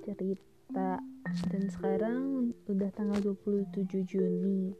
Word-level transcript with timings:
cerita. 0.00 1.00
Dan 1.52 1.68
sekarang 1.68 2.52
udah 2.64 2.90
tanggal 2.96 3.20
27 3.20 4.08
Juni. 4.08 4.72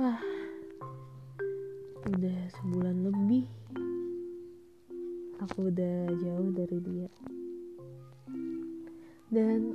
Wah 0.00 0.20
udah 2.06 2.40
sebulan 2.60 2.96
lebih. 3.02 3.44
Aku 5.44 5.68
udah 5.68 6.08
jauh 6.16 6.50
dari 6.54 6.78
dia. 6.80 7.10
Dan 9.28 9.74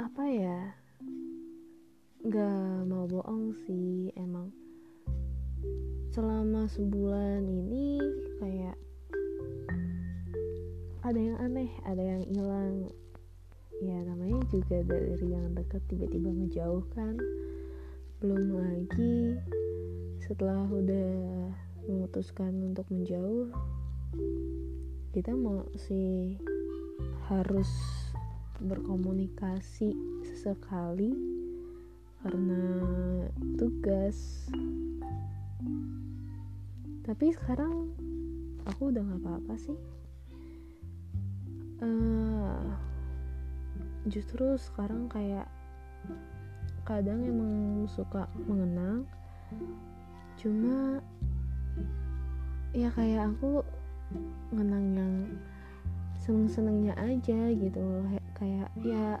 apa 0.00 0.24
ya? 0.26 0.74
Gak 2.26 2.90
mau 2.90 3.06
bohong 3.06 3.54
sih 3.68 4.10
emang. 4.18 4.50
Selama 6.10 6.66
sebulan 6.66 7.44
ini 7.44 8.00
kayak 8.40 8.85
ada 11.06 11.22
yang 11.22 11.38
aneh 11.38 11.70
ada 11.86 12.02
yang 12.02 12.22
hilang. 12.26 12.90
Ya 13.78 13.94
namanya 14.02 14.42
juga 14.50 14.82
dari 14.82 15.22
yang 15.22 15.54
dekat 15.54 15.78
tiba-tiba 15.86 16.34
ngejauh 16.34 16.82
kan 16.98 17.14
belum 18.18 18.58
lagi 18.58 19.38
setelah 20.18 20.66
udah 20.66 21.14
memutuskan 21.86 22.74
untuk 22.74 22.90
menjauh 22.90 23.54
kita 25.14 25.30
masih 25.30 26.42
harus 27.30 27.70
berkomunikasi 28.58 29.94
sesekali 30.26 31.14
karena 32.26 32.62
tugas. 33.54 34.50
Tapi 37.06 37.30
sekarang 37.30 37.94
aku 38.66 38.90
udah 38.90 39.06
gak 39.06 39.22
apa-apa 39.22 39.54
sih 39.62 39.78
uh, 41.82 42.62
justru 44.06 44.54
sekarang 44.56 45.10
kayak 45.10 45.48
kadang 46.86 47.26
emang 47.26 47.84
suka 47.90 48.30
mengenang. 48.46 49.02
Cuma 50.38 51.02
ya 52.70 52.92
kayak 52.94 53.34
aku 53.34 53.66
mengenang 54.54 54.86
yang 54.94 55.14
seneng-senengnya 56.22 56.94
aja 56.94 57.50
gitu 57.50 57.80
loh. 57.82 58.06
Kayak 58.38 58.70
ya 58.80 59.18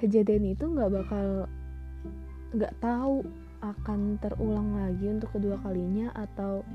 kejadian 0.00 0.56
itu 0.56 0.64
nggak 0.64 0.92
bakal 0.92 1.48
nggak 2.52 2.74
tahu 2.80 3.24
akan 3.62 4.18
terulang 4.18 4.74
lagi 4.74 5.06
untuk 5.06 5.30
kedua 5.32 5.56
kalinya 5.62 6.10
atau 6.12 6.66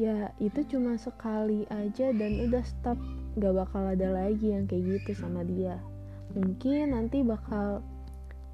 ya 0.00 0.32
itu 0.40 0.64
cuma 0.72 0.96
sekali 0.96 1.68
aja 1.68 2.12
dan 2.12 2.42
udah 2.48 2.64
stop. 2.64 2.98
Gak 3.40 3.54
bakal 3.56 3.88
ada 3.96 4.12
lagi 4.12 4.52
yang 4.52 4.68
kayak 4.68 5.00
gitu 5.00 5.24
sama 5.24 5.40
dia. 5.44 5.80
Mungkin 6.36 6.92
nanti 6.92 7.24
bakal 7.24 7.80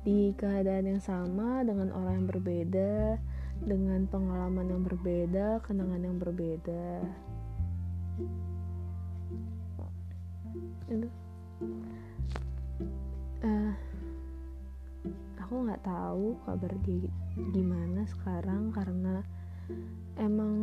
di 0.07 0.33
keadaan 0.39 0.97
yang 0.97 1.03
sama 1.03 1.67
dengan 1.67 1.91
orang 1.95 2.23
yang 2.23 2.29
berbeda 2.31 3.19
dengan 3.59 4.07
pengalaman 4.07 4.71
yang 4.71 4.83
berbeda 4.87 5.59
kenangan 5.67 6.03
yang 6.03 6.19
berbeda. 6.19 6.87
Itu. 10.87 11.09
Uh, 13.39 13.75
aku 15.39 15.55
nggak 15.65 15.81
tahu 15.87 16.37
kabar 16.43 16.75
dia 16.83 17.09
gimana 17.55 18.03
sekarang 18.05 18.75
karena 18.75 19.23
emang 20.19 20.57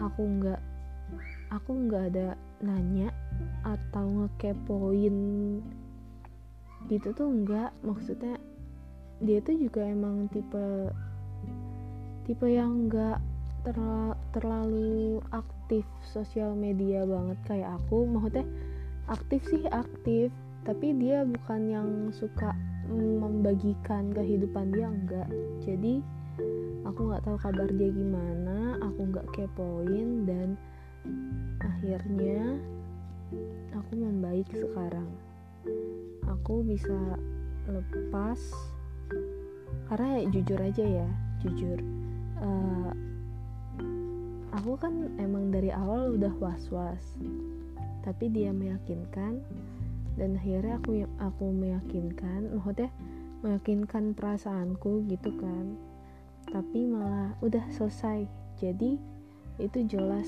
aku 0.00 0.22
nggak 0.40 0.60
aku 1.48 1.70
nggak 1.88 2.04
ada 2.12 2.28
nanya 2.60 3.08
atau 3.64 4.04
ngekepoin 4.24 5.16
gitu 6.88 7.08
tuh 7.12 7.28
enggak 7.28 7.70
maksudnya 7.84 8.36
dia 9.20 9.38
tuh 9.42 9.56
juga 9.56 9.82
emang 9.84 10.30
tipe 10.30 10.92
tipe 12.28 12.46
yang 12.48 12.86
enggak 12.86 13.18
terla, 13.66 14.14
terlalu 14.32 15.18
aktif 15.34 15.84
sosial 16.08 16.54
media 16.54 17.02
banget 17.04 17.38
kayak 17.48 17.76
aku. 17.82 18.06
Maksudnya 18.08 18.46
aktif 19.10 19.40
sih 19.48 19.64
aktif. 19.68 20.30
Tapi 20.66 20.92
dia 21.00 21.24
bukan 21.24 21.60
yang 21.70 21.88
suka 22.12 22.52
membagikan 22.88 24.12
kehidupan 24.12 24.72
dia 24.72 24.88
enggak 24.88 25.28
jadi 25.60 26.00
aku 26.88 27.12
nggak 27.12 27.24
tahu 27.28 27.36
kabar 27.36 27.68
dia 27.68 27.92
gimana 27.92 28.80
aku 28.80 29.00
nggak 29.12 29.28
kepoin 29.36 30.24
dan 30.24 30.56
akhirnya 31.60 32.56
aku 33.76 33.92
membaik 33.92 34.48
sekarang. 34.48 35.08
Aku 36.24 36.64
bisa 36.64 36.96
lepas 37.68 38.40
karena 39.92 40.20
ya, 40.20 40.22
jujur 40.32 40.60
aja 40.64 40.84
ya 40.84 41.08
jujur. 41.44 41.78
Uh, 42.40 42.90
aku 44.56 44.74
kan 44.80 45.12
emang 45.20 45.52
dari 45.52 45.70
awal 45.70 46.16
udah 46.16 46.32
was-was 46.40 47.14
tapi 48.02 48.32
dia 48.32 48.50
meyakinkan 48.50 49.44
dan 50.18 50.34
akhirnya 50.34 50.80
aku 50.80 51.06
aku 51.20 51.46
meyakinkan 51.54 52.50
maksudnya 52.56 52.90
meyakinkan 53.44 54.18
perasaanku 54.18 55.06
gitu 55.06 55.30
kan 55.38 55.78
tapi 56.52 56.88
malah 56.88 57.34
udah 57.44 57.62
selesai. 57.72 58.24
Jadi 58.58 58.98
itu 59.58 59.78
jelas 59.86 60.26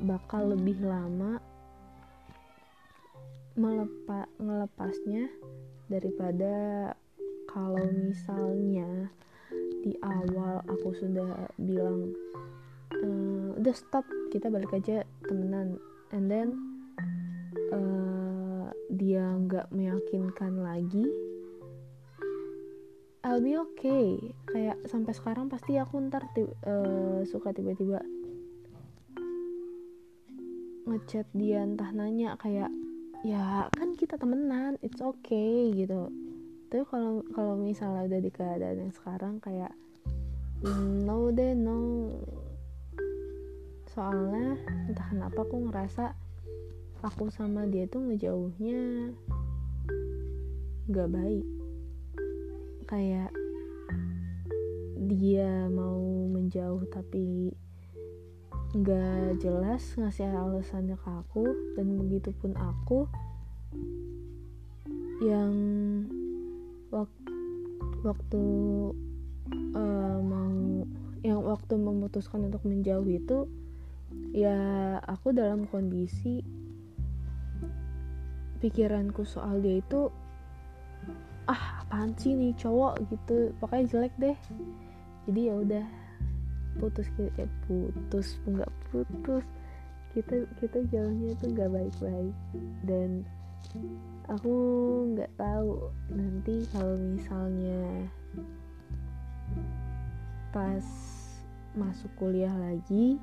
bakal 0.00 0.56
lebih 0.56 0.80
lama 0.80 1.40
melepa, 3.56 4.24
ngelepasnya 4.40 5.28
daripada 5.90 6.54
kalau 7.50 7.82
misalnya 7.92 9.10
di 9.82 9.92
awal 10.00 10.62
aku 10.70 10.94
sudah 10.94 11.50
bilang 11.58 12.14
e, 12.94 13.08
udah 13.58 13.74
stop 13.74 14.06
kita 14.30 14.48
balik 14.48 14.72
aja 14.72 15.04
temenan. 15.26 15.76
And 16.10 16.26
then 16.26 16.48
uh, 17.70 18.66
dia 18.90 19.22
nggak 19.22 19.70
meyakinkan 19.70 20.58
lagi 20.62 21.06
I'll 23.20 23.44
be 23.44 23.52
okay. 23.60 24.16
Kayak 24.48 24.80
sampai 24.88 25.12
sekarang 25.12 25.52
pasti 25.52 25.76
aku 25.76 26.00
ntar 26.08 26.24
uh, 26.64 27.20
suka 27.28 27.52
tiba-tiba 27.52 28.00
ngechat 30.88 31.28
dia 31.36 31.62
entah 31.62 31.92
nanya 31.94 32.34
kayak 32.40 32.72
ya 33.20 33.68
kan 33.76 33.94
kita 33.94 34.16
temenan 34.16 34.80
it's 34.80 35.04
okay 35.04 35.68
gitu. 35.76 36.08
Tapi 36.72 36.82
kalau 36.88 37.20
kalau 37.36 37.54
misalnya 37.60 38.08
udah 38.08 38.20
di 38.24 38.30
keadaan 38.32 38.88
yang 38.88 38.94
sekarang 38.96 39.36
kayak 39.44 39.76
mm, 40.64 41.04
no 41.04 41.28
deh 41.28 41.52
no. 41.52 42.16
Soalnya 43.92 44.56
entah 44.88 45.06
kenapa 45.12 45.44
aku 45.44 45.68
ngerasa 45.68 46.16
aku 47.04 47.28
sama 47.28 47.68
dia 47.68 47.84
tuh 47.84 48.00
ngejauhnya 48.00 49.12
gak 50.88 51.10
baik 51.12 51.59
kayak 52.90 53.30
dia 55.06 55.70
mau 55.70 56.26
menjauh 56.26 56.82
tapi 56.90 57.54
nggak 58.70 59.38
jelas 59.42 59.82
ngasih 59.94 60.26
alasannya 60.30 60.98
ke 60.98 61.10
aku 61.10 61.46
dan 61.78 61.86
begitu 61.98 62.34
pun 62.38 62.54
aku 62.58 63.06
yang 65.22 65.54
waktu 66.90 67.30
waktu 68.02 68.44
uh, 69.74 70.18
mau 70.22 70.86
yang 71.22 71.42
waktu 71.46 71.74
memutuskan 71.78 72.50
untuk 72.50 72.66
menjauh 72.66 73.06
itu 73.06 73.46
ya 74.34 74.58
aku 75.06 75.30
dalam 75.30 75.66
kondisi 75.70 76.42
pikiranku 78.58 79.26
soal 79.26 79.58
dia 79.62 79.78
itu 79.78 80.14
ah 81.50 81.82
apaan 81.82 82.14
sih 82.14 82.38
nih 82.38 82.54
cowok? 82.54 83.02
Gitu. 83.10 83.50
Pokoknya 83.58 83.84
jelek 83.90 84.14
deh. 84.22 84.36
Jadi 85.26 85.40
ya 85.50 85.54
udah 85.58 85.86
putus 86.78 87.10
eh 87.18 87.50
putus 87.66 88.38
nggak 88.46 88.70
putus. 88.90 89.44
Kita 90.14 90.46
kita 90.62 90.78
jalannya 90.94 91.34
itu 91.34 91.44
nggak 91.50 91.70
baik-baik. 91.74 92.36
Dan 92.86 93.26
aku 94.30 94.54
nggak 95.18 95.32
tahu 95.34 95.90
nanti 96.14 96.62
kalau 96.70 96.94
misalnya 96.94 98.06
pas 100.54 100.86
masuk 101.78 102.10
kuliah 102.18 102.54
lagi 102.58 103.18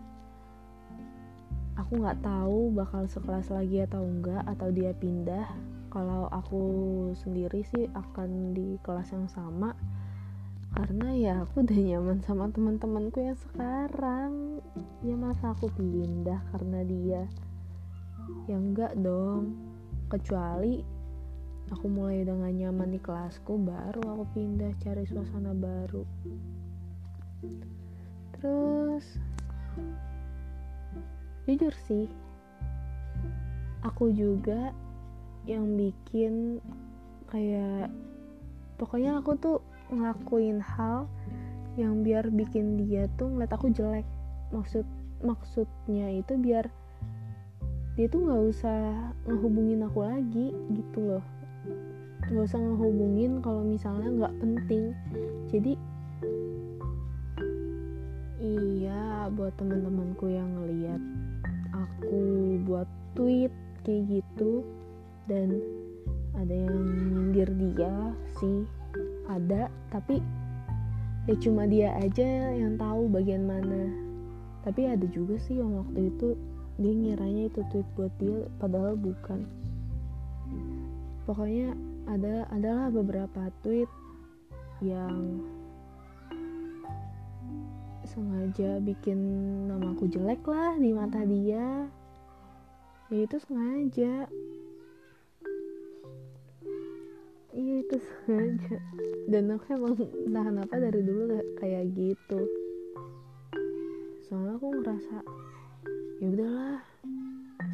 aku 1.78 2.02
nggak 2.02 2.26
tahu 2.26 2.74
bakal 2.74 3.06
sekelas 3.06 3.54
lagi 3.54 3.86
atau 3.86 4.02
enggak 4.02 4.42
atau 4.50 4.74
dia 4.74 4.92
pindah. 4.98 5.46
Kalau 5.94 6.28
aku 6.34 6.62
sendiri 7.16 7.64
sih 7.64 7.88
akan 7.94 8.52
di 8.52 8.76
kelas 8.84 9.14
yang 9.14 9.30
sama 9.30 9.78
karena 10.76 11.10
ya 11.16 11.34
aku 11.42 11.64
udah 11.64 11.80
nyaman 11.80 12.20
sama 12.22 12.52
teman-temanku 12.52 13.24
yang 13.24 13.40
sekarang. 13.50 14.62
Ya 15.06 15.16
masa 15.16 15.54
aku 15.54 15.72
pindah 15.74 16.42
karena 16.54 16.82
dia? 16.84 17.24
Ya 18.50 18.58
enggak 18.58 18.98
dong. 19.00 19.56
Kecuali 20.12 20.82
aku 21.72 21.86
mulai 21.88 22.24
dengan 22.24 22.52
nyaman 22.52 22.96
di 22.96 23.00
kelasku 23.00 23.60
baru 23.60 24.02
aku 24.06 24.24
pindah 24.36 24.72
cari 24.84 25.08
suasana 25.08 25.56
baru. 25.56 26.04
Terus 28.38 29.06
jujur 31.48 31.72
sih 31.88 32.12
aku 33.88 34.12
juga 34.12 34.76
yang 35.48 35.80
bikin 35.80 36.60
kayak 37.32 37.88
pokoknya 38.76 39.24
aku 39.24 39.40
tuh 39.40 39.58
ngelakuin 39.88 40.60
hal 40.60 41.08
yang 41.80 42.04
biar 42.04 42.28
bikin 42.28 42.76
dia 42.76 43.08
tuh 43.16 43.32
ngeliat 43.32 43.54
aku 43.54 43.72
jelek. 43.72 44.04
Maksud 44.52 44.84
maksudnya 45.24 46.12
itu 46.20 46.36
biar 46.36 46.68
dia 47.96 48.06
tuh 48.12 48.28
nggak 48.28 48.44
usah 48.54 49.14
ngehubungin 49.26 49.86
aku 49.88 50.04
lagi 50.04 50.52
gitu 50.74 51.00
loh. 51.00 51.26
Nggak 52.28 52.44
usah 52.44 52.60
ngehubungin 52.60 53.40
kalau 53.40 53.64
misalnya 53.64 54.10
nggak 54.10 54.36
penting. 54.42 54.92
Jadi 55.48 55.74
iya 58.42 59.32
buat 59.32 59.56
teman-temanku 59.56 60.28
yang 60.28 60.50
ngeliat 60.60 61.00
aku 61.78 62.22
buat 62.66 62.90
tweet 63.14 63.54
kayak 63.86 64.22
gitu 64.22 64.66
dan 65.30 65.62
ada 66.38 66.54
yang 66.54 66.78
nyindir 67.14 67.50
dia 67.58 68.14
sih. 68.40 68.66
Ada 69.28 69.68
tapi 69.92 70.22
ya 71.28 71.36
cuma 71.44 71.68
dia 71.68 71.92
aja 72.00 72.54
yang 72.56 72.80
tahu 72.80 73.12
bagian 73.12 73.44
mana. 73.46 73.92
Tapi 74.64 74.88
ada 74.88 75.06
juga 75.12 75.38
sih 75.40 75.60
yang 75.60 75.76
waktu 75.76 76.12
itu 76.14 76.38
dia 76.78 76.94
ngiranya 76.94 77.50
itu 77.50 77.62
tweet 77.74 77.88
buat 77.98 78.14
dia 78.22 78.46
padahal 78.62 78.96
bukan. 78.96 79.44
Pokoknya 81.26 81.76
ada 82.08 82.48
adalah 82.54 82.88
beberapa 82.88 83.52
tweet 83.66 83.90
yang 84.80 85.44
sengaja 88.18 88.82
bikin 88.82 89.20
namaku 89.70 90.10
jelek 90.10 90.42
lah 90.50 90.74
di 90.82 90.90
mata 90.90 91.22
dia. 91.22 91.86
Ya 93.14 93.20
itu 93.22 93.38
sengaja. 93.46 94.26
Iya 97.54 97.76
itu 97.86 97.98
sengaja. 98.02 98.82
Dan 99.30 99.54
aku 99.54 99.70
emang 99.70 99.94
entah 100.02 100.50
kenapa 100.50 100.82
dari 100.82 101.02
dulu 101.06 101.38
kayak 101.62 101.94
gitu. 101.94 102.42
Soalnya 104.26 104.58
aku 104.58 104.66
ngerasa 104.82 105.22
ya 106.18 106.28
udahlah 106.34 106.82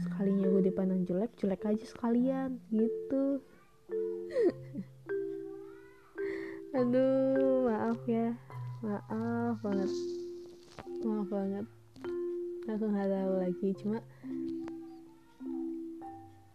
sekalinya 0.04 0.51
gue 0.51 0.63
dipandang 0.68 1.07
jelek 1.07 1.31
jelek 1.40 1.72
aja 1.72 1.86
sekalian 1.88 2.60
gitu. 2.68 3.40
Aduh 6.84 7.72
maaf 7.72 8.04
ya. 8.12 8.36
Maaf 8.84 9.63
banget 9.63 9.88
maaf 11.03 11.27
banget. 11.27 11.65
Aku 12.63 12.85
nggak 12.88 13.09
tahu 13.11 13.33
lagi 13.44 13.69
cuma 13.83 14.00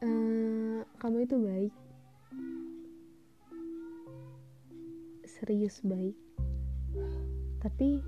uh, 0.01 0.81
kamu 0.97 1.29
itu 1.29 1.37
baik. 1.37 1.75
Serius 5.29 5.85
baik. 5.85 6.17
Tapi 7.61 8.01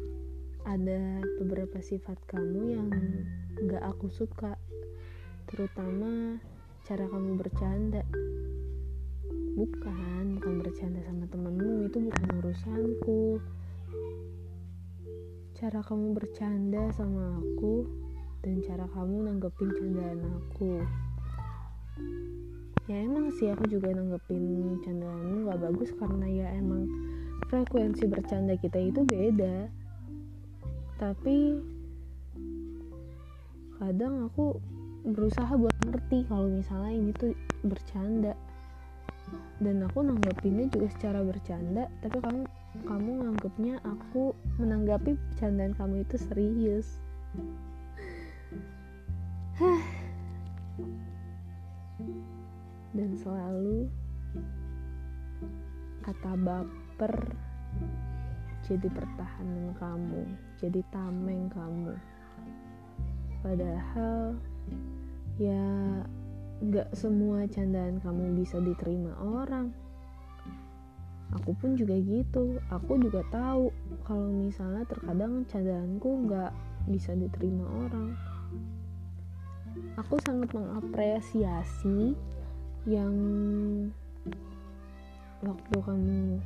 ada 0.64 1.20
beberapa 1.40 1.78
sifat 1.81 2.16
kamu 2.28 2.62
yang 2.72 2.88
gak 3.69 3.84
aku 3.84 4.08
suka. 4.08 4.56
Terutama 5.50 6.40
cara 6.88 7.04
kamu 7.04 7.36
bercanda. 7.36 8.02
Bukan 9.60 10.40
bukan 10.40 10.54
bercanda 10.64 11.04
sama 11.04 11.28
temenmu 11.28 11.90
itu 11.90 11.98
bukan 12.00 12.26
urusanku 12.40 13.43
cara 15.60 15.84
kamu 15.84 16.16
bercanda 16.16 16.88
sama 16.96 17.36
aku 17.36 17.84
dan 18.40 18.64
cara 18.64 18.88
kamu 18.96 19.28
nanggepin 19.28 19.68
candaan 19.76 20.24
aku. 20.40 20.80
Ya 22.88 23.04
emang 23.04 23.28
sih 23.36 23.52
aku 23.52 23.68
juga 23.68 23.92
nanggepin 23.92 24.80
candaanmu. 24.80 25.52
Gak 25.52 25.60
bagus 25.60 25.92
karena 26.00 26.24
ya 26.32 26.48
emang 26.56 26.88
frekuensi 27.52 28.08
bercanda 28.08 28.56
kita 28.56 28.80
itu 28.80 29.04
beda. 29.04 29.68
Tapi 30.96 31.60
kadang 33.76 34.32
aku 34.32 34.56
berusaha 35.04 35.52
buat 35.60 35.76
ngerti 35.84 36.24
kalau 36.24 36.48
misalnya 36.48 36.92
ini 36.96 37.12
tuh 37.12 37.36
bercanda. 37.68 38.32
Dan 39.60 39.84
aku 39.84 40.08
nanggapinnya 40.08 40.72
juga 40.72 40.88
secara 40.88 41.20
bercanda 41.20 41.84
tapi 42.00 42.16
kamu 42.16 42.48
kamu 42.70 43.26
nganggapnya 43.26 43.82
aku 43.82 44.31
menanggapi 44.62 45.19
bercandaan 45.19 45.75
kamu 45.75 46.06
itu 46.06 46.17
serius. 46.22 46.87
Dan 52.94 53.11
selalu 53.19 53.90
kata 56.06 56.32
baper 56.38 57.14
jadi 58.64 58.87
pertahanan 58.87 59.75
kamu 59.75 60.22
jadi 60.62 60.81
tameng 60.94 61.50
kamu. 61.50 61.94
Padahal 63.43 64.38
ya 65.43 65.67
gak 66.70 66.93
semua 66.93 67.49
candaan 67.49 67.99
kamu 67.99 68.37
bisa 68.37 68.61
diterima 68.61 69.17
orang 69.17 69.72
aku 71.35 71.55
pun 71.55 71.79
juga 71.79 71.94
gitu. 71.99 72.59
Aku 72.71 72.99
juga 72.99 73.23
tahu 73.31 73.71
kalau 74.06 74.29
misalnya 74.31 74.82
terkadang 74.87 75.47
candaanku 75.47 76.27
gak 76.27 76.53
bisa 76.91 77.15
diterima 77.15 77.67
orang. 77.67 78.15
Aku 79.99 80.19
sangat 80.23 80.50
mengapresiasi 80.50 82.17
yang 82.88 83.15
waktu 85.44 85.77
kamu 85.81 86.41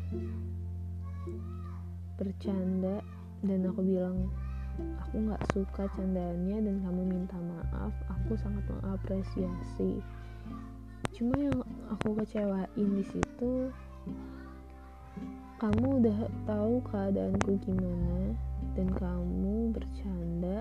bercanda 2.15 3.03
dan 3.43 3.61
aku 3.67 3.81
bilang 3.83 4.31
aku 5.03 5.15
nggak 5.23 5.43
suka 5.55 5.87
candaannya 5.95 6.59
dan 6.63 6.77
kamu 6.83 7.03
minta 7.07 7.39
maaf. 7.39 7.95
Aku 8.11 8.35
sangat 8.35 8.67
mengapresiasi. 8.71 10.03
Cuma 11.15 11.35
yang 11.39 11.59
aku 11.95 12.19
kecewain 12.19 12.89
di 12.99 13.05
situ 13.07 13.71
kamu 15.65 16.05
udah 16.05 16.19
tahu 16.45 16.77
keadaanku 16.93 17.57
gimana 17.65 18.37
dan 18.77 18.85
kamu 19.01 19.73
bercanda 19.73 20.61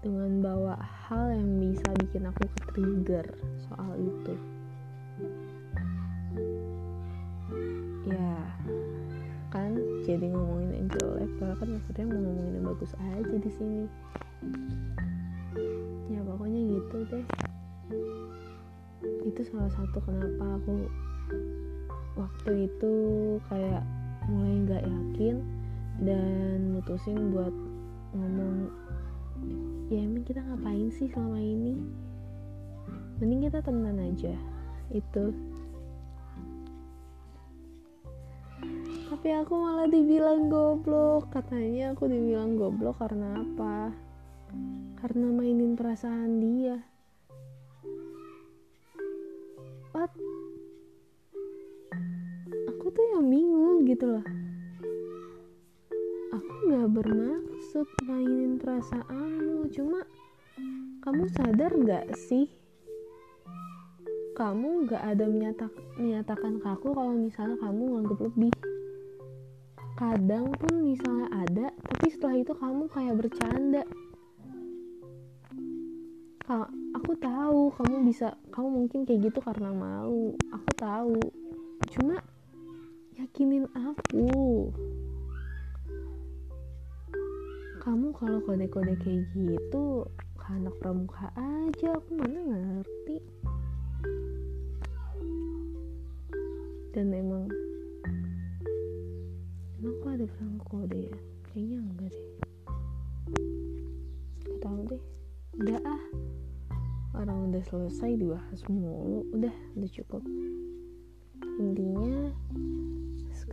dengan 0.00 0.40
bawa 0.40 0.72
hal 0.80 1.36
yang 1.36 1.60
bisa 1.60 1.84
bikin 2.00 2.24
aku 2.24 2.48
ke 2.48 2.58
trigger 2.72 3.26
soal 3.68 3.92
itu. 4.00 4.34
Ya 8.08 8.40
kan 9.52 9.76
jadi 10.08 10.32
ngomongin 10.32 10.72
yang 10.72 10.88
jelek 10.96 11.30
padahal 11.36 11.60
kan 11.60 11.68
maksudnya 11.76 12.04
mau 12.08 12.16
ngomongin 12.16 12.56
yang 12.56 12.66
bagus 12.72 12.92
aja 12.96 13.36
di 13.36 13.50
sini. 13.52 13.84
Ya 16.08 16.24
pokoknya 16.24 16.60
gitu 16.72 16.96
deh. 17.12 17.26
Itu 19.28 19.40
salah 19.44 19.68
satu 19.76 20.00
kenapa 20.00 20.56
aku 20.56 20.88
waktu 22.16 22.64
itu 22.64 22.94
kayak 23.52 23.84
mulai 24.26 24.54
nggak 24.66 24.84
yakin 24.84 25.36
dan 26.02 26.76
mutusin 26.76 27.32
buat 27.32 27.54
ngomong 28.12 28.68
ya 29.86 30.02
emang 30.02 30.24
kita 30.26 30.42
ngapain 30.42 30.88
sih 30.90 31.06
selama 31.10 31.38
ini? 31.38 31.74
Mending 33.22 33.48
kita 33.48 33.58
temenan 33.62 34.02
aja 34.02 34.34
itu. 34.92 35.24
Tapi 39.06 39.28
aku 39.32 39.54
malah 39.54 39.88
dibilang 39.88 40.50
goblok. 40.50 41.30
Katanya 41.32 41.94
aku 41.94 42.10
dibilang 42.10 42.58
goblok 42.58 42.98
karena 43.00 43.40
apa? 43.40 43.94
Karena 44.98 45.26
mainin 45.30 45.78
perasaan 45.78 46.42
dia 46.42 46.95
yang 53.16 53.32
bingung 53.32 53.88
gitu 53.88 54.04
loh. 54.12 54.26
Aku 56.36 56.52
gak 56.68 56.88
bermaksud 57.00 57.88
mainin 58.04 58.60
perasaanmu 58.60 59.72
cuma 59.72 60.04
kamu 61.00 61.24
sadar 61.32 61.72
gak 61.80 62.12
sih? 62.12 62.52
Kamu 64.36 64.84
gak 64.84 65.00
ada 65.00 65.24
menyatak, 65.24 65.72
menyatakan 65.96 66.60
ke 66.60 66.68
aku 66.68 66.92
kalau 66.92 67.16
misalnya 67.16 67.56
kamu 67.56 67.82
nganggep 67.96 68.20
lebih. 68.20 68.52
Kadang 69.96 70.52
pun 70.52 70.84
misalnya 70.84 71.32
ada 71.32 71.72
tapi 71.72 72.12
setelah 72.12 72.36
itu 72.36 72.52
kamu 72.52 72.84
kayak 72.92 73.16
bercanda. 73.16 73.80
Aku 77.00 77.12
tahu 77.16 77.72
kamu 77.80 78.12
bisa 78.12 78.36
kamu 78.52 78.68
mungkin 78.84 79.08
kayak 79.08 79.32
gitu 79.32 79.40
karena 79.40 79.72
malu. 79.72 80.36
Aku 80.52 80.70
tahu. 80.76 81.16
Cuma 81.96 82.20
yakinin 83.16 83.64
aku. 83.72 84.28
Kamu 87.80 88.12
kalau 88.12 88.44
kode-kode 88.44 88.92
kayak 89.00 89.24
gitu 89.32 90.04
ke 90.36 90.46
anak 90.52 90.76
pramuka 90.84 91.32
aja 91.32 91.96
aku 91.96 92.12
mana 92.12 92.40
ngerti. 92.44 93.16
Dan 96.92 97.08
emang 97.16 97.48
emang 99.80 99.94
kok 100.04 100.12
ada 100.12 100.26
perang 100.28 100.56
kode 100.68 101.00
ya? 101.08 101.16
Kayaknya 101.48 101.78
enggak 101.80 102.10
deh. 102.12 102.26
Gak 104.44 104.58
tahu 104.60 104.80
deh. 104.92 105.02
Udah 105.56 105.80
ah 105.88 106.04
orang 107.16 107.48
udah 107.48 107.62
selesai 107.64 108.20
dibahas 108.20 108.60
mulu. 108.68 109.24
Udah 109.32 109.54
udah 109.72 109.90
cukup 109.94 110.20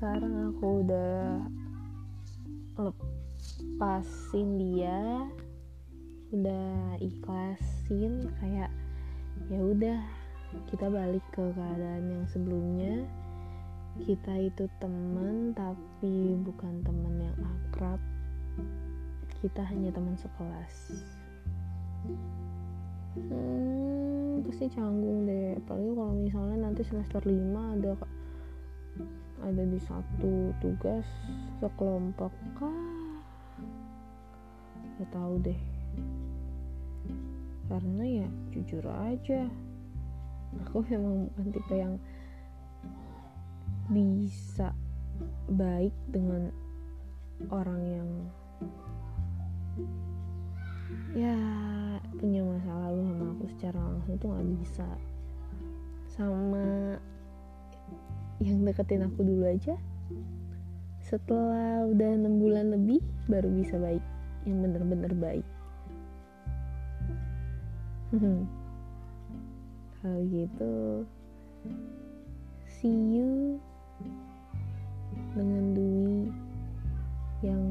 sekarang 0.03 0.51
aku 0.51 0.83
udah 0.83 1.47
lepasin 2.75 4.59
dia 4.59 4.99
udah 6.35 6.99
ikhlasin 6.99 8.27
kayak 8.43 8.67
ya 9.47 9.63
udah 9.63 10.03
kita 10.67 10.91
balik 10.91 11.23
ke 11.31 11.39
keadaan 11.55 12.19
yang 12.19 12.27
sebelumnya. 12.27 13.07
Kita 14.03 14.43
itu 14.43 14.67
teman 14.83 15.55
tapi 15.55 16.35
bukan 16.51 16.83
teman 16.83 17.23
yang 17.23 17.37
akrab. 17.39 18.03
Kita 19.39 19.63
hanya 19.71 19.95
teman 19.95 20.19
sekelas. 20.19 20.99
Hmm, 23.15 24.43
pasti 24.51 24.67
canggung 24.67 25.31
deh. 25.31 25.55
Apalagi 25.63 25.95
kalau 25.95 26.11
misalnya 26.11 26.67
nanti 26.67 26.83
semester 26.83 27.23
5 27.23 27.79
ada 27.79 27.95
ada 29.43 29.63
di 29.67 29.79
satu 29.83 30.55
tugas 30.63 31.03
sekelompok 31.59 32.31
kah? 32.55 32.79
Gak 34.99 35.09
tahu 35.11 35.35
deh. 35.43 35.61
Karena 37.67 38.03
ya 38.23 38.27
jujur 38.55 38.87
aja. 38.87 39.47
Aku 40.69 40.85
memang 40.87 41.27
bukan 41.27 41.47
tipe 41.51 41.75
yang 41.75 41.95
bisa 43.91 44.71
baik 45.51 45.93
dengan 46.07 46.53
orang 47.51 47.81
yang 47.83 48.09
ya 51.13 51.35
punya 52.15 52.41
masa 52.45 52.71
lalu 52.87 53.01
sama 53.05 53.25
aku 53.35 53.45
secara 53.57 53.79
langsung 53.81 54.15
tuh 54.21 54.27
nggak 54.31 54.47
bisa. 54.61 54.89
Sama 56.13 56.95
yang 58.39 58.65
deketin 58.65 59.05
aku 59.05 59.21
dulu 59.21 59.45
aja. 59.45 59.77
Setelah 61.03 61.85
udah 61.85 62.09
enam 62.15 62.41
bulan 62.41 62.73
lebih 62.73 63.03
baru 63.29 63.51
bisa 63.51 63.77
baik. 63.77 64.01
Yang 64.49 64.57
bener-bener 64.65 65.13
baik. 65.19 65.45
Kalau 70.03 70.21
gitu 70.29 71.07
see 72.67 73.15
you 73.15 73.57
dengan 75.33 75.73
Dwi 75.73 76.29
yang 77.41 77.63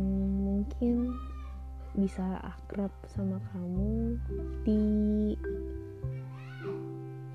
mungkin 0.43 1.13
bisa 1.93 2.41
akrab 2.41 2.91
sama 3.13 3.37
kamu 3.53 4.17
di 4.65 4.83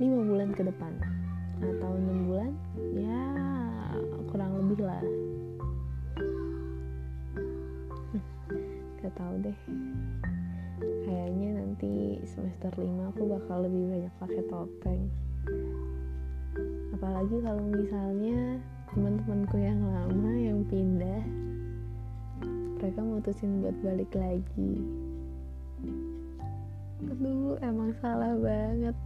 lima 0.02 0.20
bulan 0.26 0.50
ke 0.58 0.66
depan 0.66 0.98
atau 1.62 1.90
enam 1.94 2.18
bulan 2.30 2.52
ya 2.94 3.24
kurang 4.30 4.52
lebih 4.62 4.86
lah. 4.86 5.04
Gak 9.02 9.14
tau 9.18 9.34
deh. 9.42 9.60
Kayaknya 11.08 11.50
nanti 11.64 12.22
semester 12.28 12.70
5 12.76 13.10
aku 13.14 13.22
bakal 13.26 13.66
lebih 13.66 13.84
banyak 13.90 14.14
pakai 14.22 14.44
topeng 14.52 15.08
apalagi 16.98 17.38
kalau 17.46 17.62
misalnya 17.70 18.58
teman-temanku 18.90 19.62
yang 19.62 19.78
lama 19.86 20.34
yang 20.34 20.66
pindah 20.66 21.22
mereka 22.78 23.00
mutusin 23.06 23.62
buat 23.62 23.78
balik 23.86 24.10
lagi. 24.18 24.74
Aduh 27.06 27.58
emang 27.62 27.94
salah 28.02 28.34
banget. 28.38 28.98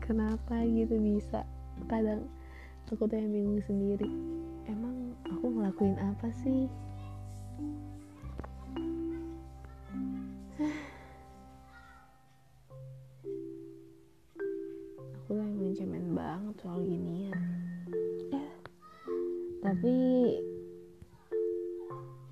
Kenapa 0.00 0.64
gitu 0.64 0.96
bisa 1.00 1.44
kadang 1.88 2.26
aku 2.92 3.08
tuh 3.08 3.16
yang 3.16 3.32
bingung 3.32 3.62
sendiri. 3.64 4.10
Emang 4.68 5.16
aku 5.26 5.48
ngelakuin 5.48 5.96
apa 5.96 6.28
sih? 6.44 6.68
Aku 15.22 15.30
tuh 15.32 15.40
emang 15.40 15.72
cemen 15.72 16.12
banget 16.12 16.54
soal 16.60 16.84
ginian. 16.84 17.40
Ya 18.28 18.44
tapi 19.62 19.94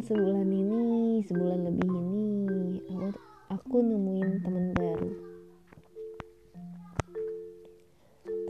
sebulan 0.03 0.51
ini 0.51 1.23
sebulan 1.31 1.63
lebih 1.63 1.87
ini 1.87 2.83
aku 2.91 3.09
aku 3.55 3.77
nemuin 3.87 4.43
teman 4.43 4.67
baru. 4.75 5.11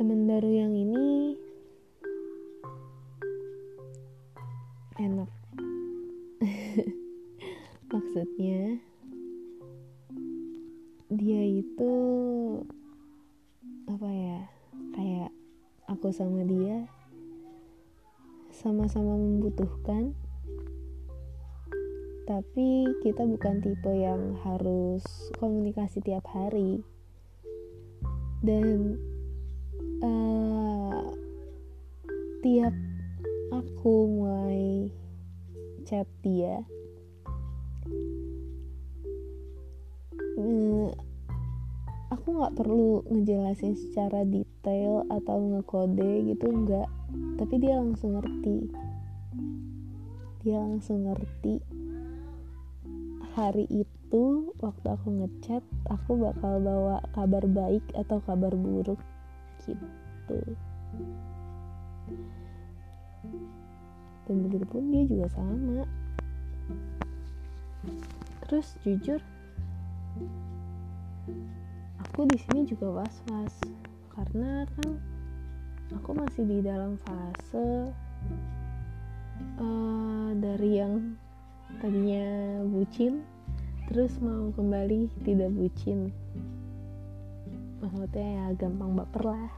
Teman 0.01 0.21
baru 0.25 0.49
yang 0.49 0.73
sama 16.21 16.45
dia 16.45 16.85
sama-sama 18.53 19.17
membutuhkan. 19.17 20.13
Tapi 22.29 22.85
kita 23.01 23.25
bukan 23.25 23.65
tipe 23.65 23.89
yang 23.89 24.37
harus 24.45 25.01
komunikasi 25.41 26.05
tiap 26.05 26.29
hari. 26.29 26.85
Dan 28.45 29.01
uh, 30.05 31.09
tiap 32.45 32.77
aku 33.49 33.95
mulai 34.13 34.93
chat 35.89 36.05
dia 36.21 36.61
aku 42.31 42.47
nggak 42.47 42.59
perlu 42.63 43.03
ngejelasin 43.11 43.75
secara 43.75 44.23
detail 44.23 45.03
atau 45.11 45.51
ngekode 45.51 46.31
gitu 46.31 46.47
enggak 46.47 46.87
tapi 47.35 47.59
dia 47.59 47.75
langsung 47.75 48.15
ngerti. 48.15 48.71
Dia 50.47 50.63
langsung 50.63 51.11
ngerti. 51.11 51.59
Hari 53.35 53.67
itu 53.67 54.55
waktu 54.63 54.87
aku 54.95 55.11
ngechat 55.11 55.67
aku 55.91 56.23
bakal 56.23 56.63
bawa 56.63 57.03
kabar 57.19 57.43
baik 57.51 57.83
atau 57.99 58.23
kabar 58.23 58.55
buruk 58.55 59.03
gitu. 59.67 60.39
Dan 64.31 64.47
begitu 64.47 64.67
pun 64.71 64.87
dia 64.95 65.03
juga 65.03 65.27
sama. 65.35 65.83
Terus 68.47 68.79
jujur 68.87 69.19
aku 72.07 72.27
di 72.29 72.39
sini 72.41 72.65
juga 72.65 73.03
was 73.03 73.17
was 73.29 73.57
karena 74.17 74.65
kan 74.79 75.01
aku 75.97 76.11
masih 76.17 76.45
di 76.47 76.59
dalam 76.65 76.97
fase 77.05 77.93
uh, 79.61 80.31
dari 80.37 80.71
yang 80.81 81.17
tadinya 81.81 82.61
bucin 82.69 83.25
terus 83.91 84.23
mau 84.23 84.55
kembali 84.55 85.11
tidak 85.27 85.51
bucin. 85.51 86.15
Maksudnya 87.83 88.23
ya 88.23 88.47
gampang 88.55 88.95
baper 88.95 89.35
lah. 89.35 89.51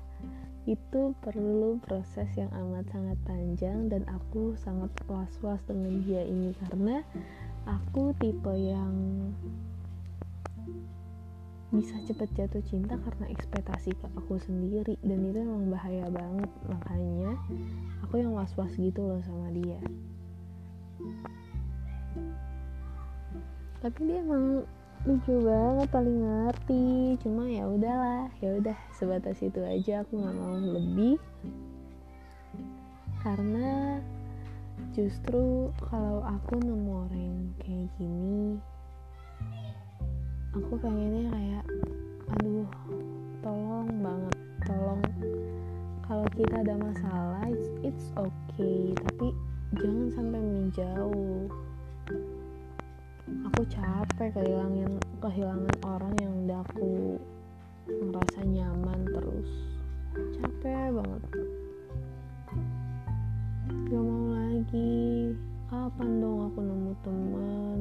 Itu 0.65 1.13
perlu 1.21 1.77
proses 1.85 2.33
yang 2.39 2.49
amat 2.49 2.89
sangat 2.89 3.19
panjang 3.29 3.93
dan 3.93 4.09
aku 4.09 4.57
sangat 4.57 4.89
was-was 5.05 5.61
dengan 5.69 6.01
dia 6.01 6.25
ini 6.25 6.57
karena 6.65 7.05
aku 7.69 8.17
tipe 8.17 8.55
yang 8.57 8.95
bisa 11.73 11.97
cepet 12.05 12.29
jatuh 12.37 12.61
cinta 12.69 13.01
karena 13.01 13.33
ekspektasi 13.33 13.97
ke 13.97 14.07
aku 14.13 14.37
sendiri. 14.37 15.01
Dan 15.01 15.25
itu 15.25 15.41
emang 15.41 15.73
bahaya 15.73 16.05
banget. 16.13 16.51
Makanya 16.69 17.33
aku 18.05 18.21
yang 18.21 18.37
was-was 18.37 18.77
gitu 18.77 19.01
loh 19.01 19.21
sama 19.25 19.49
dia. 19.57 19.81
Tapi 23.81 23.99
dia 24.05 24.21
emang 24.21 24.69
lucu 25.09 25.35
banget 25.41 25.89
paling 25.89 26.19
ngerti. 26.21 27.17
Cuma 27.25 27.49
ya 27.49 27.65
udahlah 27.65 28.29
ya 28.45 28.53
udah 28.61 28.77
sebatas 28.93 29.41
itu 29.41 29.65
aja. 29.65 30.05
Aku 30.05 30.21
nggak 30.21 30.37
mau 30.37 30.55
lebih. 30.61 31.17
Karena 33.25 33.97
justru 34.93 35.73
kalau 35.89 36.21
aku 36.21 36.61
nemu 36.61 36.93
orang 37.09 37.35
kayak 37.65 37.89
gini 37.97 38.61
aku 40.53 40.77
pengennya 40.77 41.33
kayak 41.33 41.65
aduh 42.37 42.69
tolong 43.41 43.89
banget 44.05 44.37
tolong. 44.69 45.01
Kalau 46.05 46.29
kita 46.37 46.61
ada 46.61 46.77
masalah 46.77 47.49
it's, 47.49 47.69
it's 47.81 48.09
okay. 48.21 48.93
Tapi 48.93 49.33
jangan 49.81 50.09
sampai 50.13 50.41
menjauh. 50.45 51.49
Aku 53.49 53.65
capek 53.65 54.29
kehilangan 54.37 55.01
kehilangan 55.25 55.73
orang 55.89 56.13
yang 56.21 56.33
udah 56.45 56.61
aku 56.69 57.17
ngerasa 57.89 58.41
nyaman 58.45 59.01
terus. 59.09 59.51
Capek 60.37 61.01
banget. 61.01 61.23
Gak 63.89 64.03
mau 64.05 64.27
lagi. 64.37 65.33
Kapan 65.73 66.21
dong 66.21 66.53
aku 66.53 66.61
nemu 66.61 66.93
teman 67.01 67.79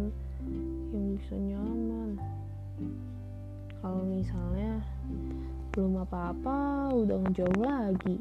yang 0.95 1.05
bisa 1.19 1.35
nyaman 1.35 2.30
kalau 3.81 4.05
misalnya 4.05 4.77
belum 5.71 6.03
apa-apa 6.03 6.91
udah 6.93 7.17
ngejauh 7.25 7.59
lagi. 7.63 8.17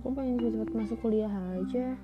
Aku 0.00 0.16
pengen 0.16 0.40
cepet-cepet 0.40 0.74
masuk 0.74 0.98
kuliah 1.00 1.30
aja. 1.30 1.96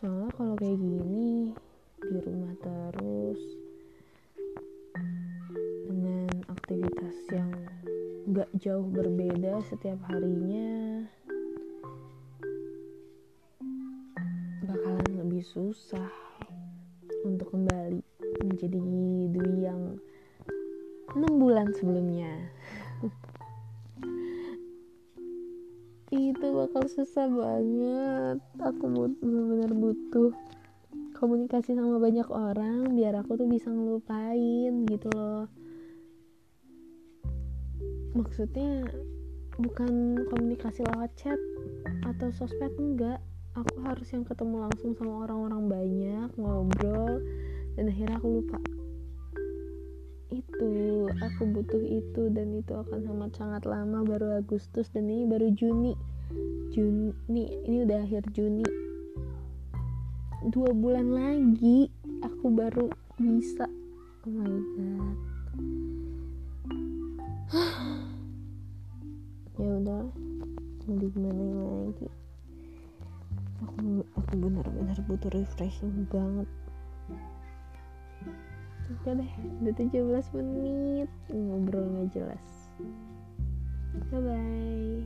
Soalnya 0.00 0.30
kalau 0.32 0.54
kayak 0.56 0.80
gini 0.80 1.52
di 2.00 2.18
rumah 2.24 2.56
terus 2.60 3.40
dengan 5.84 6.32
aktivitas 6.48 7.16
yang 7.36 7.52
gak 8.32 8.50
jauh 8.56 8.88
berbeda 8.88 9.60
setiap 9.68 10.00
harinya 10.08 11.04
susah 15.44 16.08
untuk 17.24 17.52
kembali 17.52 18.00
menjadi 18.44 18.78
Dwi 18.80 19.64
yang 19.64 20.00
6 21.12 21.26
bulan 21.36 21.68
sebelumnya. 21.76 22.48
Itu 26.10 26.46
bakal 26.54 26.86
susah 26.88 27.26
banget. 27.28 28.38
Aku 28.62 28.84
benar-benar 29.20 29.72
butuh 29.74 30.32
komunikasi 31.20 31.76
sama 31.76 32.00
banyak 32.00 32.24
orang 32.32 32.96
biar 32.96 33.20
aku 33.20 33.36
tuh 33.36 33.44
bisa 33.44 33.68
ngelupain 33.68 34.88
gitu 34.88 35.08
loh. 35.12 35.46
Maksudnya 38.16 38.88
bukan 39.60 40.24
komunikasi 40.32 40.80
lewat 40.88 41.12
chat 41.20 41.36
atau 42.08 42.32
sosmed 42.32 42.72
enggak 42.80 43.20
aku 43.60 43.76
harus 43.84 44.08
yang 44.12 44.24
ketemu 44.24 44.56
langsung 44.64 44.96
sama 44.96 45.28
orang-orang 45.28 45.62
banyak 45.68 46.28
ngobrol 46.40 47.20
dan 47.76 47.84
akhirnya 47.92 48.16
aku 48.16 48.28
lupa. 48.40 48.58
Itu 50.30 50.72
aku 51.20 51.42
butuh 51.52 51.82
itu 51.84 52.22
dan 52.32 52.56
itu 52.56 52.72
akan 52.72 53.04
sangat 53.04 53.30
sangat 53.36 53.62
lama 53.68 54.00
baru 54.06 54.40
Agustus 54.40 54.88
dan 54.88 55.12
ini 55.12 55.28
baru 55.28 55.52
Juni. 55.52 55.92
Juni 56.72 57.44
ini 57.68 57.76
udah 57.84 58.00
akhir 58.00 58.32
Juni. 58.32 58.64
Dua 60.48 60.72
bulan 60.72 61.12
lagi 61.12 61.92
aku 62.24 62.46
baru 62.48 62.88
bisa. 63.20 63.68
Oh 64.24 64.32
my 64.32 64.56
god. 64.76 65.16
Ya 69.60 69.76
udah 69.76 70.08
mau 70.88 70.96
gimana 70.96 71.44
lagi 71.52 72.08
aku 73.60 74.04
aku 74.16 74.32
benar-benar 74.36 74.96
butuh 75.04 75.30
refreshing 75.32 76.08
banget. 76.08 76.48
Udah 78.90 79.14
deh 79.20 79.32
udah 79.62 79.74
17 79.76 80.36
menit. 80.36 81.08
Ngobrol 81.30 81.86
nggak 81.94 82.08
jelas. 82.16 82.46
Bye 84.10 84.22
bye 84.22 85.02